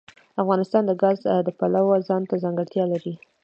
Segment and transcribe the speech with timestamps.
[0.41, 1.17] افغانستان د ګاز
[1.47, 3.13] د پلوه ځانته ځانګړتیا لري.